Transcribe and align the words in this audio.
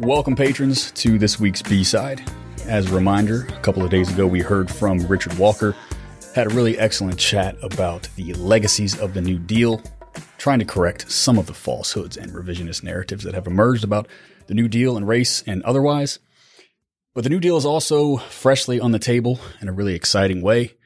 Welcome, 0.00 0.34
patrons, 0.34 0.92
to 0.92 1.18
this 1.18 1.38
week's 1.38 1.60
B 1.60 1.84
side. 1.84 2.22
As 2.64 2.90
a 2.90 2.94
reminder, 2.94 3.46
a 3.50 3.60
couple 3.60 3.84
of 3.84 3.90
days 3.90 4.10
ago 4.10 4.26
we 4.26 4.40
heard 4.40 4.70
from 4.70 5.06
Richard 5.06 5.36
Walker, 5.36 5.76
had 6.34 6.46
a 6.46 6.54
really 6.54 6.78
excellent 6.78 7.18
chat 7.18 7.54
about 7.62 8.08
the 8.16 8.32
legacies 8.32 8.98
of 8.98 9.12
the 9.12 9.20
New 9.20 9.38
Deal, 9.38 9.82
trying 10.38 10.58
to 10.58 10.64
correct 10.64 11.10
some 11.10 11.38
of 11.38 11.44
the 11.44 11.52
falsehoods 11.52 12.16
and 12.16 12.32
revisionist 12.32 12.82
narratives 12.82 13.24
that 13.24 13.34
have 13.34 13.46
emerged 13.46 13.84
about 13.84 14.08
the 14.46 14.54
New 14.54 14.68
Deal 14.68 14.96
and 14.96 15.06
race 15.06 15.44
and 15.46 15.62
otherwise. 15.64 16.18
But 17.12 17.24
the 17.24 17.30
New 17.30 17.38
Deal 17.38 17.58
is 17.58 17.66
also 17.66 18.16
freshly 18.16 18.80
on 18.80 18.92
the 18.92 18.98
table 18.98 19.38
in 19.60 19.68
a 19.68 19.72
really 19.72 19.94
exciting 19.94 20.40
way 20.40 20.78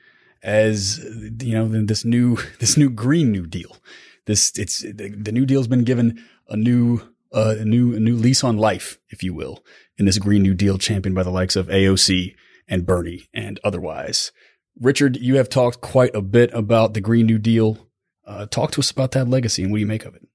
as 0.42 0.98
you 1.40 1.54
know 1.54 1.68
this 1.68 2.04
new 2.04 2.36
this 2.58 2.76
new 2.76 2.90
green 2.90 3.32
new 3.32 3.46
deal 3.46 3.78
this 4.26 4.52
it's 4.58 4.80
the, 4.80 5.08
the 5.08 5.32
new 5.32 5.46
deal's 5.46 5.66
been 5.66 5.84
given 5.84 6.22
a 6.50 6.56
new 6.56 7.00
uh, 7.34 7.56
a 7.58 7.64
new 7.64 7.94
a 7.94 8.00
new 8.00 8.16
lease 8.16 8.44
on 8.44 8.56
life 8.56 8.98
if 9.10 9.22
you 9.22 9.34
will 9.34 9.64
in 9.98 10.06
this 10.06 10.18
green 10.18 10.42
new 10.42 10.54
deal 10.54 10.78
championed 10.78 11.14
by 11.14 11.22
the 11.22 11.30
likes 11.30 11.56
of 11.56 11.68
AOC 11.68 12.34
and 12.68 12.86
Bernie 12.86 13.28
and 13.34 13.60
otherwise. 13.64 14.32
Richard 14.80 15.16
you 15.16 15.36
have 15.36 15.48
talked 15.48 15.80
quite 15.80 16.14
a 16.14 16.22
bit 16.22 16.52
about 16.52 16.94
the 16.94 17.00
green 17.00 17.26
new 17.26 17.38
deal. 17.38 17.88
Uh, 18.26 18.46
talk 18.46 18.70
to 18.72 18.80
us 18.80 18.90
about 18.90 19.12
that 19.12 19.28
legacy 19.28 19.62
and 19.62 19.70
what 19.70 19.76
do 19.76 19.80
you 19.80 19.86
make 19.86 20.06
of 20.06 20.14
it? 20.14 20.26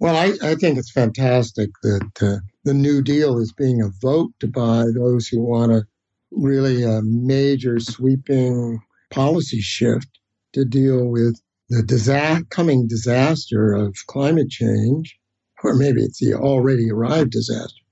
Well 0.00 0.16
I, 0.16 0.32
I 0.42 0.54
think 0.54 0.78
it's 0.78 0.90
fantastic 0.90 1.70
that 1.82 2.10
uh, 2.22 2.36
the 2.64 2.74
new 2.74 3.02
deal 3.02 3.38
is 3.38 3.52
being 3.52 3.80
evoked 3.80 4.50
by 4.52 4.84
those 4.94 5.28
who 5.28 5.40
want 5.40 5.72
to 5.72 5.84
really 6.30 6.82
a 6.84 7.00
major 7.02 7.80
sweeping 7.80 8.80
policy 9.10 9.60
shift 9.60 10.08
to 10.52 10.64
deal 10.64 11.08
with 11.08 11.40
the 11.68 11.82
disa- 11.82 12.44
coming 12.50 12.86
disaster 12.86 13.72
of 13.72 13.94
climate 14.06 14.48
change, 14.48 15.18
or 15.64 15.74
maybe 15.74 16.02
it's 16.02 16.18
the 16.18 16.34
already 16.34 16.90
arrived 16.90 17.30
disaster, 17.30 17.82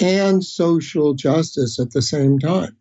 and 0.00 0.44
social 0.44 1.14
justice 1.14 1.78
at 1.78 1.90
the 1.92 2.02
same 2.02 2.38
time. 2.38 2.76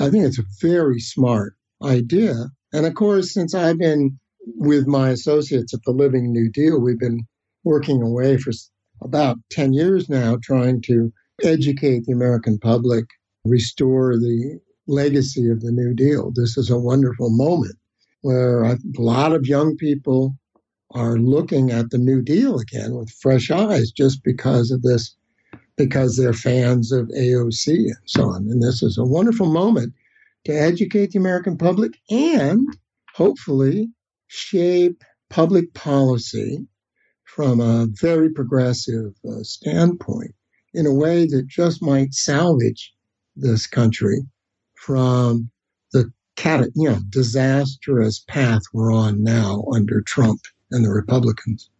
I 0.00 0.10
think 0.10 0.24
it's 0.24 0.38
a 0.38 0.44
very 0.60 1.00
smart 1.00 1.54
idea. 1.82 2.34
And 2.72 2.86
of 2.86 2.94
course, 2.94 3.32
since 3.32 3.54
I've 3.54 3.78
been 3.78 4.18
with 4.56 4.86
my 4.86 5.10
associates 5.10 5.72
at 5.72 5.82
the 5.84 5.92
Living 5.92 6.32
New 6.32 6.50
Deal, 6.50 6.80
we've 6.80 6.98
been 6.98 7.26
working 7.62 8.02
away 8.02 8.36
for 8.36 8.52
about 9.00 9.38
10 9.50 9.72
years 9.72 10.08
now 10.08 10.38
trying 10.42 10.82
to 10.82 11.12
educate 11.42 12.04
the 12.04 12.12
American 12.12 12.58
public, 12.58 13.04
restore 13.44 14.16
the 14.16 14.58
legacy 14.86 15.48
of 15.48 15.60
the 15.60 15.72
New 15.72 15.94
Deal. 15.94 16.30
This 16.34 16.56
is 16.56 16.70
a 16.70 16.78
wonderful 16.78 17.30
moment 17.30 17.76
where 18.22 18.62
a 18.64 18.78
lot 18.98 19.32
of 19.32 19.46
young 19.46 19.76
people 19.76 20.36
are 20.94 21.18
looking 21.18 21.70
at 21.70 21.90
the 21.90 21.98
New 21.98 22.22
Deal 22.22 22.58
again 22.58 22.94
with 22.94 23.10
fresh 23.10 23.50
eyes 23.50 23.90
just 23.90 24.22
because 24.22 24.70
of 24.70 24.82
this, 24.82 25.16
because 25.76 26.16
they're 26.16 26.32
fans 26.32 26.92
of 26.92 27.08
AOC 27.08 27.68
and 27.68 27.96
so 28.06 28.30
on. 28.30 28.48
And 28.48 28.62
this 28.62 28.82
is 28.82 28.96
a 28.96 29.04
wonderful 29.04 29.46
moment 29.46 29.92
to 30.44 30.52
educate 30.52 31.10
the 31.10 31.18
American 31.18 31.58
public 31.58 31.98
and 32.10 32.66
hopefully 33.12 33.88
shape 34.28 35.02
public 35.30 35.74
policy 35.74 36.66
from 37.24 37.60
a 37.60 37.88
very 38.00 38.30
progressive 38.30 39.14
uh, 39.28 39.42
standpoint 39.42 40.32
in 40.74 40.86
a 40.86 40.94
way 40.94 41.26
that 41.26 41.48
just 41.48 41.82
might 41.82 42.14
salvage 42.14 42.94
this 43.34 43.66
country 43.66 44.20
from 44.76 45.50
the 45.92 46.12
cat, 46.36 46.68
you 46.76 46.88
know, 46.88 47.00
disastrous 47.08 48.22
path 48.28 48.62
we're 48.72 48.92
on 48.92 49.24
now 49.24 49.64
under 49.72 50.00
Trump 50.02 50.40
and 50.74 50.84
the 50.84 50.90
Republicans. 50.90 51.70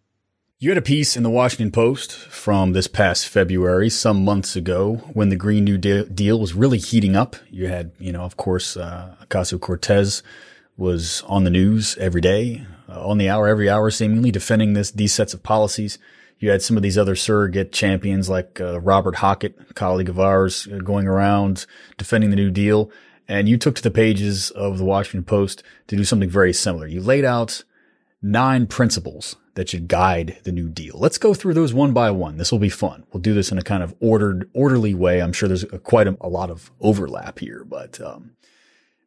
You 0.58 0.70
had 0.70 0.78
a 0.78 0.82
piece 0.82 1.16
in 1.16 1.24
the 1.24 1.30
Washington 1.30 1.72
Post 1.72 2.12
from 2.12 2.72
this 2.72 2.86
past 2.86 3.28
February, 3.28 3.90
some 3.90 4.24
months 4.24 4.56
ago, 4.56 5.02
when 5.12 5.28
the 5.28 5.36
Green 5.36 5.64
New 5.64 5.76
Deal 5.76 6.40
was 6.40 6.54
really 6.54 6.78
heating 6.78 7.16
up. 7.16 7.36
You 7.50 7.66
had, 7.66 7.90
you 7.98 8.12
know, 8.12 8.22
of 8.22 8.36
course, 8.36 8.76
uh, 8.76 9.16
Ocasio 9.24 9.60
Cortez 9.60 10.22
was 10.76 11.22
on 11.26 11.44
the 11.44 11.50
news 11.50 11.96
every 11.98 12.20
day, 12.20 12.66
uh, 12.88 13.06
on 13.06 13.18
the 13.18 13.28
hour, 13.28 13.48
every 13.48 13.68
hour, 13.68 13.90
seemingly 13.90 14.30
defending 14.30 14.72
this 14.72 14.90
these 14.90 15.12
sets 15.12 15.34
of 15.34 15.42
policies. 15.42 15.98
You 16.38 16.50
had 16.50 16.62
some 16.62 16.76
of 16.76 16.82
these 16.82 16.96
other 16.96 17.16
surrogate 17.16 17.72
champions 17.72 18.28
like 18.28 18.60
uh, 18.60 18.80
Robert 18.80 19.16
Hockett, 19.16 19.74
colleague 19.74 20.08
of 20.08 20.20
ours, 20.20 20.68
uh, 20.72 20.78
going 20.78 21.06
around 21.06 21.66
defending 21.98 22.30
the 22.30 22.36
New 22.36 22.50
Deal. 22.50 22.90
And 23.26 23.48
you 23.48 23.56
took 23.56 23.74
to 23.76 23.82
the 23.82 23.90
pages 23.90 24.50
of 24.50 24.78
the 24.78 24.84
Washington 24.84 25.24
Post 25.24 25.62
to 25.88 25.96
do 25.96 26.04
something 26.04 26.30
very 26.30 26.52
similar. 26.52 26.86
You 26.86 27.00
laid 27.00 27.24
out 27.24 27.64
nine 28.24 28.66
principles 28.66 29.36
that 29.54 29.68
should 29.68 29.86
guide 29.86 30.38
the 30.44 30.50
New 30.50 30.68
Deal. 30.68 30.96
Let's 30.98 31.18
go 31.18 31.34
through 31.34 31.54
those 31.54 31.74
one 31.74 31.92
by 31.92 32.10
one. 32.10 32.38
This 32.38 32.50
will 32.50 32.58
be 32.58 32.70
fun. 32.70 33.04
We'll 33.12 33.20
do 33.20 33.34
this 33.34 33.52
in 33.52 33.58
a 33.58 33.62
kind 33.62 33.82
of 33.82 33.94
ordered, 34.00 34.50
orderly 34.54 34.94
way. 34.94 35.20
I'm 35.20 35.32
sure 35.32 35.46
there's 35.46 35.62
a, 35.64 35.78
quite 35.78 36.08
a, 36.08 36.16
a, 36.20 36.28
lot 36.28 36.50
of 36.50 36.72
overlap 36.80 37.38
here, 37.38 37.64
but 37.64 38.00
um, 38.00 38.32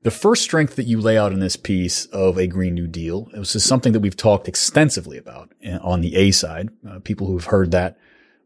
the 0.04 0.12
first 0.12 0.44
strength 0.44 0.76
that 0.76 0.86
you 0.86 1.02
lay 1.02 1.18
out 1.18 1.34
in 1.34 1.40
this 1.40 1.56
piece 1.56 2.06
of 2.06 2.38
a 2.38 2.48
Green 2.48 2.76
New 2.76 2.88
Deal, 2.88 3.28
this 3.34 3.56
is 3.56 3.66
something 3.66 3.92
that 3.92 4.00
we've 4.00 4.16
talked 4.16 4.48
extensively 4.48 5.18
about 5.18 5.52
uh, 5.66 5.80
on 5.82 6.02
the 6.02 6.16
A 6.16 6.32
side. 6.32 6.70
Uh, 6.88 7.00
people 7.00 7.28
who've 7.28 7.46
heard 7.46 7.72
that 7.72 7.98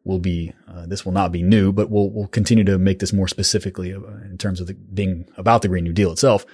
will 0.03 0.19
be, 0.19 0.53
uh, 0.67 0.87
this 0.87 1.05
will 1.05 1.11
not 1.11 1.31
be 1.31 1.43
new, 1.43 1.71
but 1.71 1.91
we'll, 1.91 2.09
we'll 2.09 2.27
continue 2.27 2.63
to 2.63 2.79
make 2.79 2.99
this 2.99 3.13
more 3.13 3.27
specifically 3.27 3.93
uh, 3.93 3.99
in 4.25 4.37
terms 4.39 4.59
of 4.61 4.67
the, 4.67 4.73
being 4.73 5.27
about 5.37 5.61
the 5.61 5.67
Green 5.67 5.83
New 5.83 5.93
Deal 5.93 6.11
itself, 6.11 6.45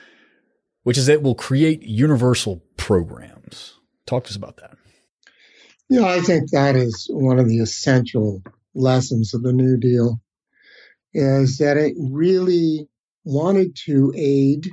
which 0.84 0.98
is 0.98 1.06
that 1.06 1.14
it 1.14 1.22
will 1.22 1.36
create 1.36 1.84
universal 1.84 2.64
programs. 2.76 3.77
Talk 4.08 4.24
to 4.24 4.30
us 4.30 4.36
about 4.36 4.58
that. 4.58 4.78
Yeah, 5.90 6.06
I 6.06 6.22
think 6.22 6.52
that 6.52 6.76
is 6.76 7.08
one 7.12 7.40
of 7.40 7.48
the 7.48 7.60
essential 7.60 8.42
lessons 8.74 9.34
of 9.34 9.44
the 9.44 9.54
New 9.54 9.78
Deal 9.78 10.20
is 11.14 11.58
that 11.58 11.78
it 11.78 11.96
really 11.98 12.90
wanted 13.24 13.76
to 13.86 14.14
aid 14.16 14.70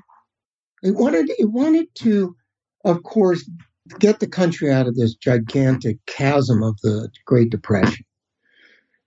it 0.85 0.95
wanted 0.95 1.31
it 1.39 1.51
wanted 1.51 1.87
to, 1.95 2.37
of 2.85 3.03
course, 3.03 3.49
get 3.99 4.21
the 4.21 4.27
country 4.27 4.71
out 4.71 4.87
of 4.87 4.95
this 4.95 5.15
gigantic 5.15 5.97
chasm 6.07 6.63
of 6.63 6.79
the 6.83 7.09
Great 7.25 7.51
Depression. 7.51 8.05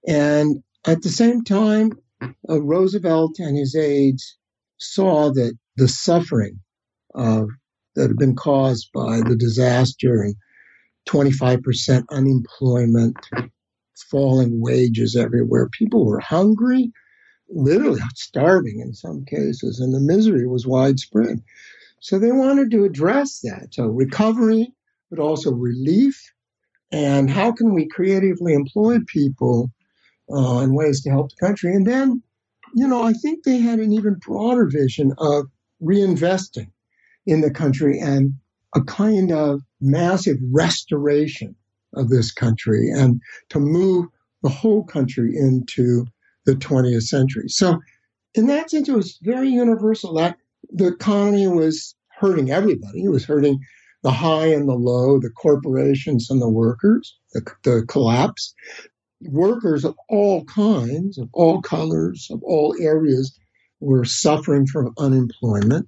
And 0.07 0.63
at 0.85 1.03
the 1.03 1.09
same 1.09 1.43
time, 1.43 1.91
uh, 2.49 2.61
Roosevelt 2.61 3.37
and 3.37 3.55
his 3.55 3.75
aides 3.75 4.37
saw 4.79 5.31
that 5.33 5.55
the 5.75 5.87
suffering 5.87 6.61
uh, 7.13 7.45
that 7.97 8.09
had 8.09 8.17
been 8.17 8.35
caused 8.35 8.91
by 8.93 9.21
the 9.21 9.35
disaster 9.35 10.21
and 10.21 10.35
25% 11.07 12.03
unemployment, 12.11 13.17
falling 14.09 14.61
wages 14.61 15.15
everywhere, 15.15 15.69
people 15.69 16.05
were 16.05 16.19
hungry 16.19 16.91
literally 17.49 18.01
starving 18.15 18.79
in 18.79 18.93
some 18.93 19.25
cases, 19.25 19.79
and 19.79 19.93
the 19.93 19.99
misery 19.99 20.47
was 20.47 20.67
widespread. 20.67 21.41
So 21.99 22.19
they 22.19 22.31
wanted 22.31 22.71
to 22.71 22.83
address 22.83 23.39
that. 23.41 23.69
So 23.71 23.87
recovery, 23.87 24.73
but 25.09 25.19
also 25.19 25.51
relief, 25.51 26.31
and 26.91 27.29
how 27.29 27.51
can 27.51 27.73
we 27.73 27.87
creatively 27.87 28.53
employ 28.53 28.99
people 29.07 29.71
uh, 30.31 30.59
in 30.59 30.73
ways 30.73 31.01
to 31.03 31.09
help 31.09 31.29
the 31.29 31.45
country? 31.47 31.73
And 31.73 31.85
then, 31.85 32.21
you 32.75 32.87
know, 32.87 33.03
I 33.03 33.13
think 33.13 33.43
they 33.43 33.59
had 33.59 33.79
an 33.79 33.91
even 33.91 34.15
broader 34.15 34.65
vision 34.65 35.13
of 35.17 35.45
reinvesting 35.81 36.69
in 37.27 37.41
the 37.41 37.51
country 37.51 37.99
and 37.99 38.33
a 38.75 38.81
kind 38.81 39.31
of 39.31 39.61
massive 39.79 40.37
restoration 40.51 41.55
of 41.93 42.09
this 42.09 42.31
country 42.31 42.89
and 42.89 43.21
to 43.49 43.59
move 43.59 44.07
the 44.41 44.49
whole 44.49 44.83
country 44.83 45.35
into 45.35 46.05
the 46.45 46.53
20th 46.53 47.03
century. 47.03 47.49
So, 47.49 47.79
in 48.33 48.47
that 48.47 48.69
sense, 48.69 48.87
it 48.87 48.95
was 48.95 49.19
very 49.21 49.49
universal 49.49 50.13
that 50.15 50.37
the 50.71 50.87
economy 50.87 51.47
was 51.47 51.95
hurting 52.19 52.51
everybody. 52.51 53.03
It 53.03 53.09
was 53.09 53.25
hurting 53.25 53.59
the 54.03 54.11
high 54.11 54.47
and 54.47 54.69
the 54.69 54.75
low, 54.75 55.19
the 55.19 55.29
corporations 55.29 56.29
and 56.29 56.41
the 56.41 56.49
workers, 56.49 57.17
the, 57.33 57.45
the 57.63 57.85
collapse. 57.87 58.53
Workers 59.21 59.83
of 59.83 59.95
all 60.07 60.45
kinds, 60.45 61.17
of 61.17 61.29
all 61.33 61.61
colors, 61.61 62.27
of 62.31 62.43
all 62.43 62.75
areas 62.79 63.37
were 63.79 64.05
suffering 64.05 64.67
from 64.67 64.93
unemployment. 64.97 65.87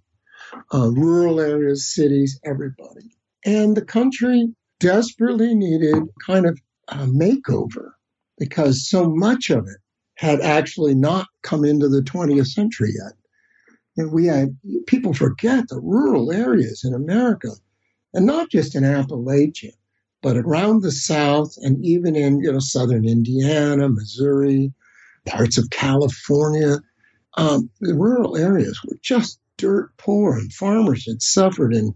Uh, 0.73 0.89
rural 0.91 1.39
areas, 1.39 1.93
cities, 1.93 2.39
everybody. 2.43 3.15
And 3.45 3.75
the 3.75 3.85
country 3.85 4.53
desperately 4.79 5.53
needed 5.55 6.03
kind 6.25 6.45
of 6.45 6.59
a 6.87 7.05
makeover 7.05 7.91
because 8.37 8.89
so 8.89 9.09
much 9.09 9.49
of 9.49 9.67
it 9.67 9.77
had 10.15 10.41
actually 10.41 10.95
not 10.95 11.27
come 11.43 11.63
into 11.63 11.87
the 11.87 12.01
20th 12.01 12.47
century 12.47 12.91
yet. 12.93 13.13
And 13.97 14.11
we 14.11 14.25
had 14.25 14.57
people 14.87 15.13
forget 15.13 15.67
the 15.67 15.79
rural 15.79 16.31
areas 16.31 16.83
in 16.83 16.93
America, 16.93 17.49
and 18.13 18.25
not 18.25 18.49
just 18.49 18.75
in 18.75 18.83
Appalachia, 18.83 19.73
but 20.21 20.37
around 20.37 20.81
the 20.81 20.91
South 20.91 21.55
and 21.57 21.83
even 21.83 22.15
in 22.15 22.39
you 22.39 22.51
know 22.51 22.59
southern 22.59 23.07
Indiana, 23.07 23.89
Missouri, 23.89 24.73
parts 25.25 25.57
of 25.57 25.69
California. 25.69 26.79
Um, 27.35 27.69
the 27.79 27.93
rural 27.93 28.35
areas 28.35 28.79
were 28.83 28.97
just 29.01 29.39
dirt 29.59 29.91
poor, 29.97 30.37
and 30.37 30.51
farmers 30.53 31.05
had 31.05 31.21
suffered, 31.21 31.73
and 31.73 31.93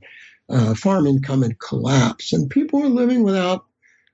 uh, 0.49 0.75
farm 0.75 1.07
income 1.07 1.41
had 1.41 1.59
collapsed, 1.59 2.33
and 2.33 2.49
people 2.49 2.81
were 2.81 2.89
living 2.89 3.23
without 3.23 3.65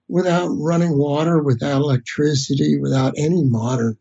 without 0.08 0.48
running 0.48 0.98
water, 0.98 1.42
without 1.44 1.82
electricity, 1.82 2.80
without 2.80 3.14
any 3.18 3.44
modern 3.44 3.98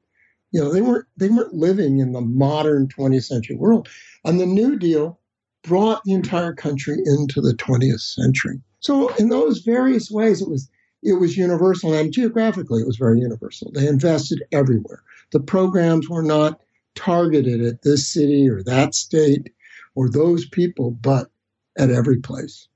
You 0.52 0.60
know, 0.62 0.72
they 0.72 0.82
weren't 0.82 1.06
they 1.16 1.28
weren't 1.28 1.54
living 1.54 1.98
in 1.98 2.12
the 2.12 2.20
modern 2.22 2.88
20th 2.88 3.24
century 3.24 3.56
world. 3.56 3.88
And 4.24 4.38
the 4.40 4.46
New 4.46 4.78
Deal 4.78 5.18
brought 5.62 6.02
the 6.04 6.14
entire 6.14 6.54
country 6.54 6.96
into 7.04 7.40
the 7.40 7.54
20th 7.54 8.00
century. 8.00 8.60
So 8.80 9.08
in 9.16 9.28
those 9.28 9.60
various 9.60 10.10
ways, 10.10 10.40
it 10.40 10.48
was 10.48 10.68
it 11.02 11.14
was 11.14 11.36
universal, 11.36 11.94
and 11.94 12.12
geographically, 12.12 12.80
it 12.82 12.86
was 12.86 12.96
very 12.96 13.20
universal. 13.20 13.70
They 13.72 13.86
invested 13.86 14.42
everywhere. 14.52 15.02
The 15.32 15.40
programs 15.40 16.08
were 16.08 16.22
not 16.22 16.60
targeted 16.98 17.62
at 17.62 17.82
this 17.82 18.12
city 18.12 18.48
or 18.48 18.62
that 18.64 18.94
state 18.94 19.52
or 19.94 20.10
those 20.10 20.46
people, 20.46 20.90
but 20.90 21.30
at 21.78 21.90
every 21.90 22.18
place. 22.18 22.68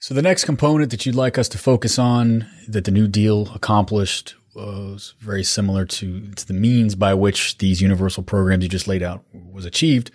So 0.00 0.14
the 0.14 0.22
next 0.22 0.44
component 0.44 0.90
that 0.90 1.06
you'd 1.06 1.14
like 1.14 1.38
us 1.38 1.48
to 1.50 1.58
focus 1.58 1.98
on 1.98 2.46
that 2.68 2.84
the 2.84 2.90
New 2.90 3.08
Deal 3.08 3.50
accomplished 3.54 4.36
was 4.54 5.14
very 5.18 5.42
similar 5.42 5.84
to, 5.84 6.30
to 6.32 6.46
the 6.46 6.54
means 6.54 6.94
by 6.94 7.14
which 7.14 7.58
these 7.58 7.80
universal 7.80 8.22
programs 8.22 8.62
you 8.62 8.68
just 8.68 8.88
laid 8.88 9.02
out 9.02 9.24
was 9.32 9.64
achieved, 9.64 10.10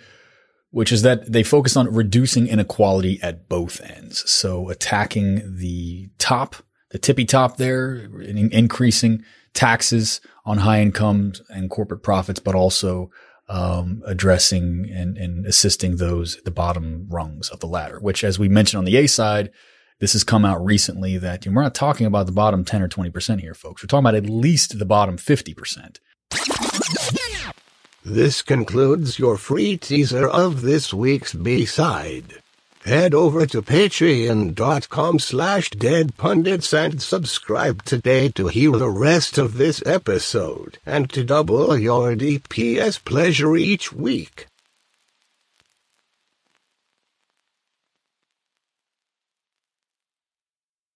which 0.70 0.90
is 0.90 1.02
that 1.02 1.30
they 1.30 1.42
focus 1.42 1.76
on 1.76 1.92
reducing 1.94 2.46
inequality 2.46 3.18
at 3.22 3.48
both 3.48 3.80
ends. 3.80 4.28
So 4.30 4.70
attacking 4.70 5.56
the 5.56 6.08
top, 6.18 6.56
the 6.90 6.98
tippy 6.98 7.24
top 7.24 7.56
there, 7.56 7.94
increasing 7.94 9.22
taxes 9.52 10.20
on 10.44 10.58
high 10.58 10.80
incomes 10.80 11.42
and 11.48 11.70
corporate 11.70 12.02
profits, 12.02 12.40
but 12.40 12.54
also 12.54 13.10
um, 13.48 14.02
addressing 14.06 14.90
and, 14.92 15.16
and 15.16 15.46
assisting 15.46 15.96
those 15.96 16.36
at 16.36 16.44
the 16.44 16.50
bottom 16.50 17.06
rungs 17.08 17.48
of 17.50 17.60
the 17.60 17.66
ladder, 17.66 17.98
which, 18.00 18.24
as 18.24 18.38
we 18.38 18.48
mentioned 18.48 18.78
on 18.78 18.84
the 18.84 18.96
A 18.96 19.06
side, 19.06 19.50
this 20.00 20.12
has 20.12 20.24
come 20.24 20.44
out 20.44 20.64
recently 20.64 21.18
that 21.18 21.46
we're 21.46 21.62
not 21.62 21.74
talking 21.74 22.06
about 22.06 22.26
the 22.26 22.32
bottom 22.32 22.64
10 22.64 22.82
or 22.82 22.88
20% 22.88 23.40
here, 23.40 23.54
folks. 23.54 23.82
We're 23.82 23.86
talking 23.86 24.04
about 24.06 24.14
at 24.14 24.28
least 24.28 24.78
the 24.78 24.84
bottom 24.84 25.16
50%. 25.16 25.98
This 28.04 28.42
concludes 28.42 29.18
your 29.18 29.38
free 29.38 29.78
teaser 29.78 30.28
of 30.28 30.60
this 30.60 30.92
week's 30.92 31.32
B-side. 31.32 32.43
Head 32.84 33.14
over 33.14 33.46
to 33.46 33.62
patreon.com 33.62 35.18
slash 35.18 35.70
deadpundits 35.70 36.74
and 36.74 37.00
subscribe 37.00 37.82
today 37.84 38.28
to 38.32 38.48
hear 38.48 38.72
the 38.72 38.90
rest 38.90 39.38
of 39.38 39.56
this 39.56 39.82
episode 39.86 40.76
and 40.84 41.08
to 41.08 41.24
double 41.24 41.78
your 41.78 42.14
DPS 42.14 43.02
pleasure 43.02 43.56
each 43.56 43.90
week. 43.90 44.48